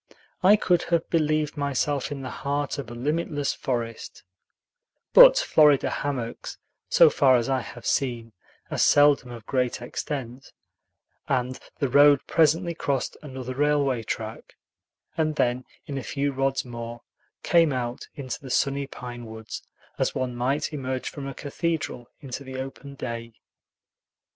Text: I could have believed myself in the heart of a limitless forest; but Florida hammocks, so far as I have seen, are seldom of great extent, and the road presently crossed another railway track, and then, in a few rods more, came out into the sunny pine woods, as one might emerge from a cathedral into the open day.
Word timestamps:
I 0.41 0.55
could 0.55 0.81
have 0.89 1.07
believed 1.11 1.55
myself 1.55 2.11
in 2.11 2.23
the 2.23 2.31
heart 2.41 2.79
of 2.79 2.89
a 2.89 2.95
limitless 2.95 3.53
forest; 3.53 4.23
but 5.13 5.37
Florida 5.37 5.91
hammocks, 5.91 6.57
so 6.89 7.11
far 7.11 7.35
as 7.35 7.47
I 7.49 7.59
have 7.61 7.85
seen, 7.85 8.33
are 8.71 8.79
seldom 8.79 9.29
of 9.29 9.45
great 9.45 9.79
extent, 9.79 10.53
and 11.29 11.59
the 11.77 11.87
road 11.87 12.25
presently 12.25 12.73
crossed 12.73 13.15
another 13.21 13.53
railway 13.53 14.01
track, 14.01 14.55
and 15.17 15.35
then, 15.35 15.65
in 15.85 15.99
a 15.99 16.03
few 16.03 16.31
rods 16.31 16.65
more, 16.65 17.03
came 17.43 17.71
out 17.71 18.07
into 18.15 18.41
the 18.41 18.49
sunny 18.49 18.87
pine 18.87 19.27
woods, 19.27 19.61
as 19.99 20.15
one 20.15 20.35
might 20.35 20.73
emerge 20.73 21.11
from 21.11 21.27
a 21.27 21.35
cathedral 21.35 22.09
into 22.21 22.43
the 22.43 22.59
open 22.59 22.95
day. 22.95 23.33